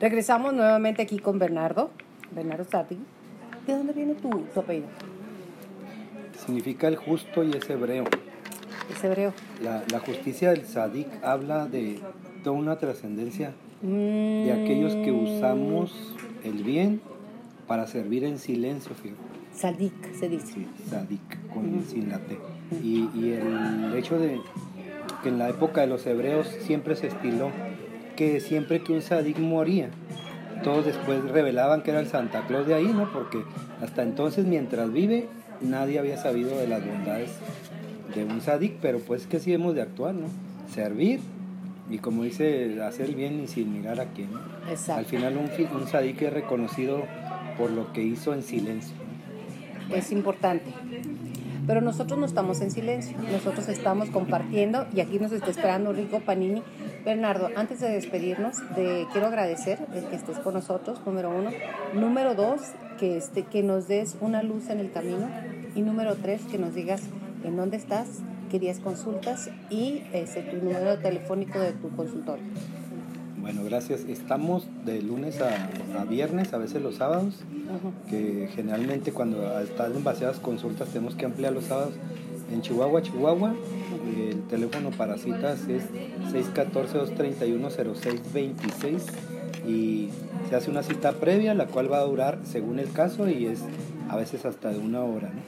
[0.00, 1.90] Regresamos nuevamente aquí con Bernardo,
[2.30, 2.98] Bernardo Sati.
[3.66, 4.86] ¿De dónde viene tu, tu apellido?
[6.44, 8.04] Significa el justo y es hebreo.
[8.94, 9.32] Es hebreo.
[9.62, 12.00] La, la justicia del Sadik habla de
[12.44, 17.02] toda una trascendencia Mm, de aquellos que usamos el bien
[17.66, 19.20] para servir en silencio, fíjate.
[19.52, 20.46] Sadik, se dice.
[20.46, 22.38] Sí, Sadik, con, sin la T.
[22.82, 24.40] Y, y el hecho de
[25.22, 27.50] que en la época de los hebreos siempre se estiló
[28.16, 29.90] que siempre que un Sadik moría,
[30.64, 33.12] todos después revelaban que era el Santa Claus de ahí, ¿no?
[33.12, 33.42] Porque
[33.82, 35.28] hasta entonces, mientras vive,
[35.60, 37.30] nadie había sabido de las bondades
[38.14, 40.26] de un Sadik, pero pues que sí hemos de actuar, ¿no?
[40.72, 41.20] Servir
[41.88, 44.32] y como dice, hacer el bien y sin mirar a quién.
[44.32, 44.40] ¿no?
[44.68, 44.98] Exacto.
[44.98, 47.04] Al final un, un Sadik es reconocido
[47.56, 48.94] por lo que hizo en silencio.
[48.98, 49.94] ¿no?
[49.94, 50.72] es importante.
[51.66, 56.20] Pero nosotros no estamos en silencio, nosotros estamos compartiendo y aquí nos está esperando Rico
[56.20, 56.62] Panini.
[57.06, 61.50] Bernardo, antes de despedirnos, de, quiero agradecer el que estés con nosotros, número uno.
[61.94, 62.60] Número dos,
[62.98, 65.28] que, este, que nos des una luz en el camino.
[65.76, 67.02] Y número tres, que nos digas
[67.44, 68.08] en dónde estás,
[68.50, 72.44] qué días consultas y este, tu número telefónico de tu consultorio.
[73.40, 74.00] Bueno, gracias.
[74.00, 77.44] Estamos de lunes a, a viernes, a veces los sábados,
[78.10, 81.94] que generalmente cuando están demasiadas consultas tenemos que ampliar los sábados.
[82.52, 83.54] En Chihuahua, Chihuahua,
[84.30, 85.82] el teléfono para citas es
[86.32, 89.00] 614-231-0626
[89.68, 90.08] y
[90.48, 93.60] se hace una cita previa, la cual va a durar según el caso y es
[94.08, 95.28] a veces hasta de una hora.
[95.30, 95.40] ¿no?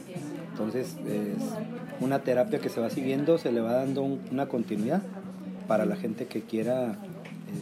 [0.53, 1.43] Entonces es
[2.01, 5.03] una terapia que se va siguiendo, se le va dando un- una continuidad
[5.69, 6.97] para la gente que quiera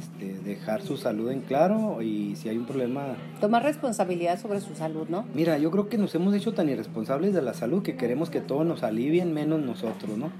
[0.00, 4.74] este, dejar su salud en claro y si hay un problema Tomar responsabilidad sobre su
[4.74, 5.24] salud, ¿no?
[5.34, 8.40] Mira, yo creo que nos hemos hecho tan irresponsables de la salud que queremos que
[8.40, 10.30] todos nos alivien menos nosotros, ¿no?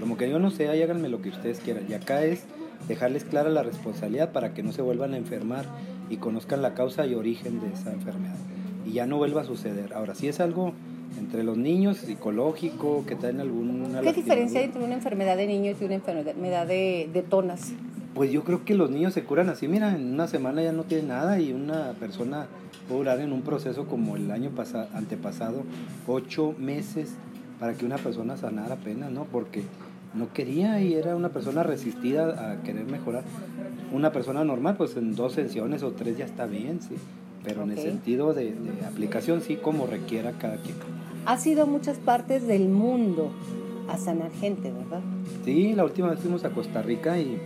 [0.00, 1.84] Como que yo no sé, ahí háganme lo que ustedes quieran.
[1.88, 2.44] Y acá es
[2.88, 5.66] dejarles clara la responsabilidad para que no se vuelvan a enfermar
[6.08, 8.36] y conozcan la causa y origen de esa enfermedad.
[8.86, 9.92] Y ya no vuelva a suceder.
[9.94, 10.72] Ahora, si es algo
[11.18, 14.00] entre los niños, psicológico, que traen alguna...
[14.00, 17.72] ¿Qué diferencia hay entre una enfermedad de niño y una enfermedad de, de tonas?
[18.14, 20.82] Pues yo creo que los niños se curan así, mira, en una semana ya no
[20.82, 22.46] tiene nada y una persona
[22.88, 25.62] puede durar en un proceso como el año pasado, antepasado,
[26.08, 27.14] ocho meses
[27.60, 29.24] para que una persona sanara apenas, ¿no?
[29.24, 29.62] Porque
[30.14, 33.22] no quería y era una persona resistida a querer mejorar.
[33.92, 36.96] Una persona normal, pues en dos sesiones o tres ya está bien, sí.
[37.44, 40.76] Pero en el sentido de, de aplicación, sí, como requiera cada quien.
[41.26, 43.30] Has ido a muchas partes del mundo
[43.88, 45.00] a sanar gente, ¿verdad?
[45.44, 47.40] Sí, la última vez fuimos a Costa Rica y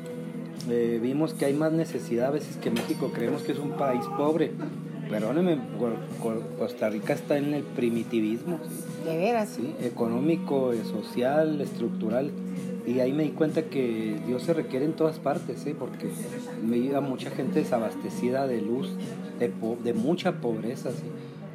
[0.71, 3.11] eh, vimos que hay más necesidad a veces que México.
[3.15, 4.53] Creemos que es un país pobre.
[5.11, 5.59] Perdóneme,
[6.59, 9.09] Costa Rica está en el primitivismo, ¿sí?
[9.11, 9.51] De veras.
[9.51, 9.75] ¿sí?
[9.83, 12.31] económico, eh, social, estructural.
[12.87, 15.75] Y ahí me di cuenta que Dios se requiere en todas partes, ¿sí?
[15.79, 16.09] porque
[16.67, 18.91] me iba mucha gente desabastecida de luz,
[19.39, 20.91] de, po- de mucha pobreza.
[20.91, 21.05] ¿sí?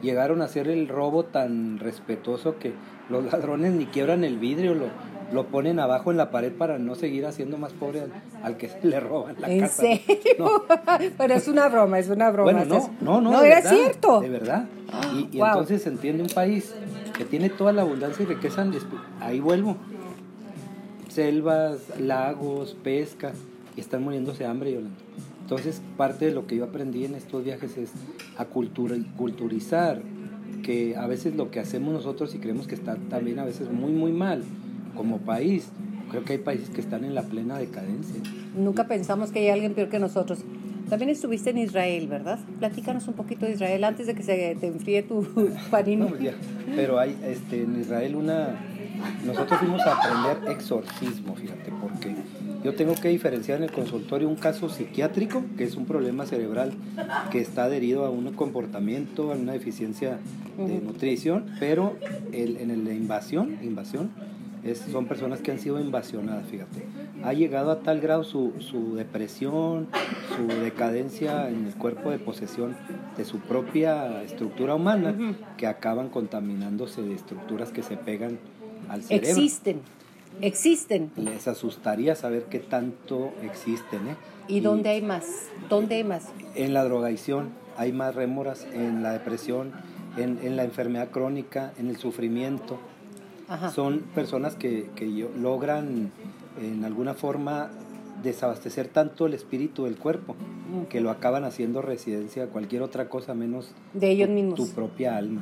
[0.02, 2.74] Llegaron a hacer el robo tan respetuoso que
[3.10, 4.86] los ladrones ni quiebran el vidrio, lo,
[5.34, 8.12] lo ponen abajo en la pared para no seguir haciendo más pobre al,
[8.44, 9.82] al que le roban la ¿En casa.
[9.84, 10.06] serio?
[10.40, 10.50] No,
[11.18, 12.52] Pero es una broma, es una broma.
[12.52, 13.32] bueno, no, no, no.
[13.32, 14.20] No, era verdad, cierto.
[14.22, 14.66] De verdad.
[15.14, 15.48] Y, y Wow.
[15.48, 16.74] entonces se entiende un país
[17.18, 18.62] que tiene toda la abundancia y riqueza.
[18.64, 18.74] en
[19.22, 19.78] Ahí vuelvo.
[21.10, 23.32] Selvas, lagos, pesca.
[23.76, 24.96] Y están muriéndose de hambre, Yolanda.
[25.42, 27.92] Entonces, parte de lo que yo aprendí en estos viajes es
[28.38, 30.02] a cultura, culturizar
[30.64, 33.92] que a veces lo que hacemos nosotros y creemos que está también a veces muy,
[33.92, 34.44] muy mal
[34.96, 35.70] como país.
[36.10, 38.22] Creo que hay países que están en la plena decadencia.
[38.56, 40.40] Nunca pensamos que hay alguien peor que nosotros.
[40.90, 42.40] También estuviste en Israel, ¿verdad?
[42.58, 45.28] Platícanos un poquito de Israel antes de que se te enfríe tu
[45.72, 45.98] panini.
[45.98, 46.34] No, pues ya.
[46.76, 48.56] Pero hay este, en Israel una...
[49.26, 52.16] Nosotros fuimos a aprender exorcismo, fíjate, porque
[52.66, 56.74] yo tengo que diferenciar en el consultorio un caso psiquiátrico, que es un problema cerebral
[57.32, 60.20] que está adherido a un comportamiento, a una deficiencia
[60.58, 61.96] de nutrición, pero
[62.34, 64.10] el, en la invasión, invasión
[64.64, 66.84] es, son personas que han sido invasionadas, fíjate.
[67.24, 69.88] Ha llegado a tal grado su, su depresión,
[70.36, 72.76] su decadencia en el cuerpo de posesión
[73.18, 75.16] de su propia estructura humana,
[75.58, 78.40] que acaban contaminándose de estructuras que se pegan
[78.88, 79.30] al cerebro.
[79.30, 79.82] Existen,
[80.42, 81.12] existen.
[81.16, 84.16] Les asustaría saber qué tanto existen, ¿eh?
[84.48, 85.26] ¿Y dónde hay más?
[85.70, 86.30] ¿Dónde hay más?
[86.56, 89.72] En la drogadicción hay más rémoras, en la depresión,
[90.18, 92.80] en, en la enfermedad crónica, en el sufrimiento.
[93.50, 93.72] Ajá.
[93.72, 95.06] Son personas que, que
[95.38, 96.12] logran
[96.62, 97.70] en alguna forma
[98.24, 100.36] desabastecer tanto el espíritu del cuerpo
[100.90, 104.56] que lo acaban haciendo residencia a cualquier otra cosa menos De ellos tu, mismos.
[104.56, 105.42] tu propia alma.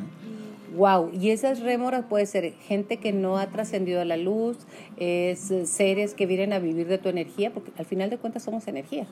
[0.75, 4.57] Wow, y esas rémoras puede ser gente que no ha trascendido a la luz,
[4.98, 8.44] es eh, seres que vienen a vivir de tu energía, porque al final de cuentas
[8.44, 9.07] somos energía.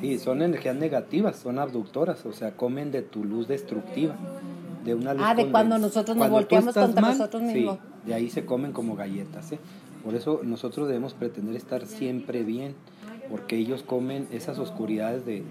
[0.00, 4.16] Sí, son energías negativas, son abductoras, o sea, comen de tu luz destructiva.
[4.84, 7.76] De una luz ah, de cuando nosotros nos volteamos contra nosotros mismos.
[7.76, 9.52] Sí, de ahí se comen como galletas.
[9.52, 9.58] ¿eh?
[10.04, 12.74] Por eso nosotros debemos pretender estar siempre bien,
[13.30, 15.42] porque ellos comen esas oscuridades de,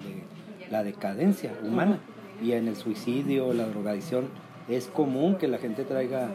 [0.69, 1.99] la decadencia humana.
[2.41, 4.27] Y en el suicidio, la drogadicción,
[4.69, 6.29] es común que la gente traiga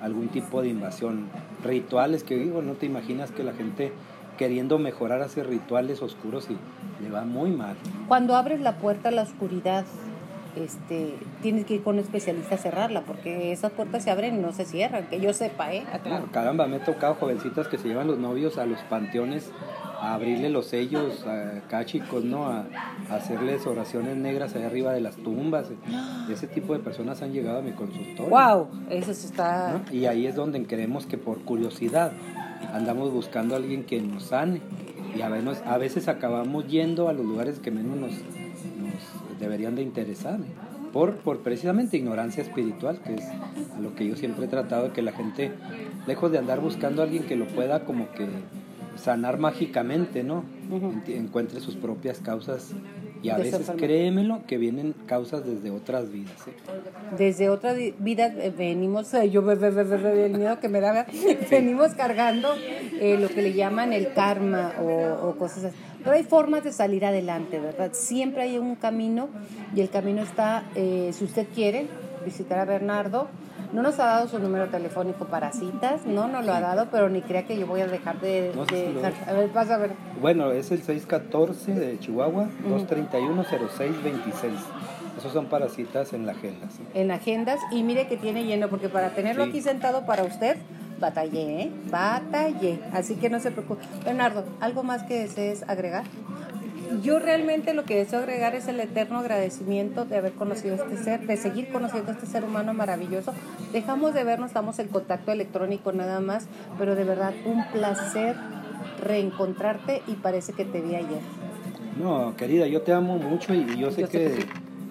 [0.00, 1.26] algún tipo de invasión.
[1.64, 3.92] Rituales que digo, no te imaginas que la gente
[4.36, 6.56] queriendo mejorar hace rituales oscuros y
[7.02, 7.76] le va muy mal.
[8.08, 9.84] Cuando abres la puerta a la oscuridad,
[10.56, 14.38] este, tienes que ir con un especialista a cerrarla, porque esas puertas se abren y
[14.38, 15.84] no se cierran, que yo sepa, ¿eh?
[16.02, 19.50] Claro, caramba, me he tocado jovencitas que se llevan los novios a los panteones
[20.00, 22.46] a abrirle los sellos a chicos, ¿no?
[22.46, 22.66] A,
[23.10, 25.68] hacerles oraciones negras allá arriba de las tumbas.
[26.30, 28.28] Ese tipo de personas han llegado a mi consultorio.
[28.28, 28.68] ¡Wow!
[28.90, 29.82] Eso está...
[29.92, 32.12] Y ahí es donde creemos que por curiosidad
[32.72, 34.60] andamos buscando a alguien que nos sane.
[35.16, 38.45] Y a veces, a veces acabamos yendo a los lugares que menos nos, nos
[39.38, 40.38] deberían de interesar.
[40.92, 44.92] Por, por precisamente ignorancia espiritual, que es a lo que yo siempre he tratado de
[44.92, 45.52] que la gente,
[46.06, 48.26] lejos de andar buscando a alguien que lo pueda como que
[48.96, 50.44] sanar mágicamente, ¿no?
[51.06, 52.74] Encuentre sus propias causas
[53.22, 56.46] y a veces, créemelo, que vienen causas desde otras vidas.
[56.46, 56.52] ¿eh?
[57.16, 61.06] Desde otras vidas eh, venimos, eh, yo el miedo que me da,
[61.50, 65.76] venimos cargando lo que le llaman el karma o, o cosas así.
[66.06, 67.90] Pero hay formas de salir adelante, ¿verdad?
[67.92, 69.28] Siempre hay un camino
[69.74, 71.88] y el camino está, si usted quiere
[72.24, 73.26] visitar a Bernardo,
[73.72, 77.08] no nos ha dado su número telefónico para citas, no nos lo ha dado, pero
[77.08, 78.52] ni crea que yo voy a dejar de...
[79.26, 79.90] a ver, pasa a ver.
[80.20, 84.52] Bueno, es el 614 de Chihuahua, 231-0626.
[85.18, 86.68] Esos son para citas en la agenda.
[86.94, 90.56] En agendas, y mire que tiene lleno, porque para tenerlo aquí sentado para usted,
[90.98, 91.70] batallé, ¿eh?
[91.90, 92.80] Batallé.
[92.92, 93.84] Así que no se preocupe.
[94.04, 96.04] Bernardo, ¿algo más que desees agregar?
[97.02, 100.96] yo realmente lo que deseo agregar es el eterno agradecimiento de haber conocido a este
[100.96, 103.32] ser, de seguir conociendo a este ser humano maravilloso.
[103.72, 106.46] Dejamos de vernos, estamos en contacto electrónico nada más,
[106.78, 108.36] pero de verdad un placer
[109.02, 111.20] reencontrarte y parece que te vi ayer.
[112.00, 114.44] No, querida, yo te amo mucho y yo sé, que,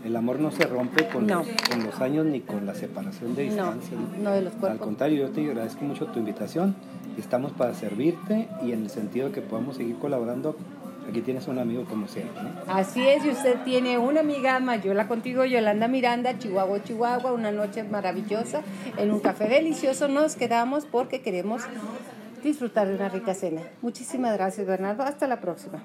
[0.06, 3.44] el amor no se rompe con, los, con, los, años ni con la separación de
[3.44, 3.98] distancia.
[4.22, 4.72] No, de los cuerpos.
[4.72, 6.75] Al contrario, yo te agradezco mucho tu invitación.
[7.18, 10.56] Estamos para servirte y en el sentido de que podamos seguir colaborando
[11.07, 12.42] Aquí tienes un amigo como siempre.
[12.68, 17.84] Así es, y usted tiene una amiga Mayola contigo, Yolanda Miranda, Chihuahua, Chihuahua, una noche
[17.84, 18.63] maravillosa,
[18.98, 21.62] en un café delicioso nos quedamos porque queremos
[22.44, 23.62] disfrutar de una rica cena.
[23.84, 25.04] Muchísimas gracias, Bernardo.
[25.04, 25.84] Hasta la próxima.